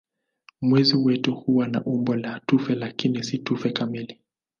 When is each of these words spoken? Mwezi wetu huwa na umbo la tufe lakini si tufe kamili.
Mwezi 0.61 0.95
wetu 0.95 1.35
huwa 1.35 1.67
na 1.67 1.83
umbo 1.83 2.15
la 2.15 2.39
tufe 2.39 2.75
lakini 2.75 3.23
si 3.23 3.37
tufe 3.37 3.71
kamili. 3.71 4.19